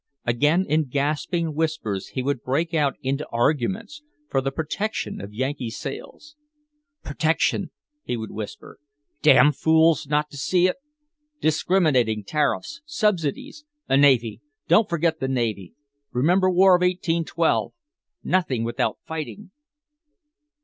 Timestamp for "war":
16.49-16.75